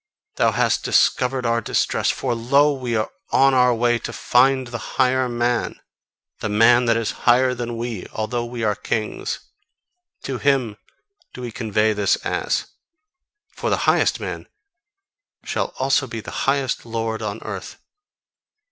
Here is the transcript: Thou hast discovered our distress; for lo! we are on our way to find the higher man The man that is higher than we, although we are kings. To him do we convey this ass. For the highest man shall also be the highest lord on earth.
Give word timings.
Thou 0.37 0.51
hast 0.53 0.83
discovered 0.83 1.45
our 1.45 1.61
distress; 1.61 2.09
for 2.09 2.33
lo! 2.33 2.73
we 2.73 2.95
are 2.95 3.11
on 3.31 3.53
our 3.53 3.71
way 3.71 3.99
to 3.99 4.11
find 4.11 4.65
the 4.65 4.97
higher 4.97 5.29
man 5.29 5.79
The 6.39 6.49
man 6.49 6.85
that 6.85 6.97
is 6.97 7.11
higher 7.29 7.53
than 7.53 7.77
we, 7.77 8.07
although 8.11 8.43
we 8.43 8.63
are 8.63 8.73
kings. 8.73 9.37
To 10.23 10.39
him 10.39 10.77
do 11.33 11.41
we 11.43 11.51
convey 11.51 11.93
this 11.93 12.17
ass. 12.25 12.65
For 13.51 13.69
the 13.69 13.85
highest 13.85 14.19
man 14.19 14.47
shall 15.43 15.75
also 15.77 16.07
be 16.07 16.19
the 16.19 16.49
highest 16.49 16.83
lord 16.83 17.21
on 17.21 17.39
earth. 17.43 17.77